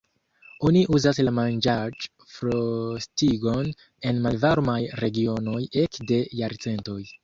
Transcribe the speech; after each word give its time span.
Oni 0.69 0.79
uzas 0.99 1.21
la 1.27 1.33
manĝaĵ-frostigon 1.39 3.71
en 4.13 4.21
malvarmaj 4.27 4.79
regionoj 5.07 5.59
ekde 5.89 6.25
jarcentoj. 6.45 7.01